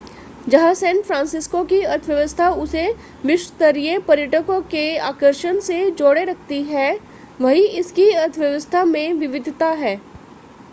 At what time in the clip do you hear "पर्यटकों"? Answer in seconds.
4.07-4.59